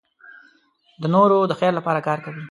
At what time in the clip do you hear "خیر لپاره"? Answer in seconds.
1.59-2.05